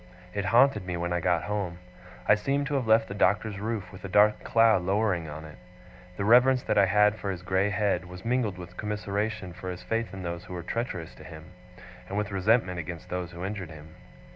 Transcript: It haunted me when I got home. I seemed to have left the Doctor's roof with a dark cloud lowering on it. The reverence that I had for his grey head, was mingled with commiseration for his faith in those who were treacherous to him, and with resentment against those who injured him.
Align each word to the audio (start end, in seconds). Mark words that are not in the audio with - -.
It 0.33 0.45
haunted 0.45 0.83
me 0.83 0.97
when 0.97 1.13
I 1.13 1.19
got 1.19 1.43
home. 1.43 1.77
I 2.27 2.33
seemed 2.33 2.65
to 2.65 2.73
have 2.73 2.87
left 2.87 3.07
the 3.07 3.13
Doctor's 3.13 3.59
roof 3.59 3.91
with 3.91 4.03
a 4.03 4.09
dark 4.09 4.43
cloud 4.43 4.81
lowering 4.81 5.29
on 5.29 5.45
it. 5.45 5.59
The 6.17 6.25
reverence 6.25 6.63
that 6.63 6.75
I 6.75 6.87
had 6.87 7.17
for 7.19 7.29
his 7.29 7.43
grey 7.43 7.69
head, 7.69 8.05
was 8.05 8.25
mingled 8.25 8.57
with 8.57 8.77
commiseration 8.77 9.53
for 9.53 9.69
his 9.69 9.83
faith 9.83 10.11
in 10.11 10.23
those 10.23 10.45
who 10.45 10.53
were 10.55 10.63
treacherous 10.63 11.13
to 11.13 11.23
him, 11.23 11.51
and 12.09 12.17
with 12.17 12.31
resentment 12.31 12.79
against 12.79 13.09
those 13.09 13.29
who 13.31 13.45
injured 13.45 13.69
him. 13.69 13.93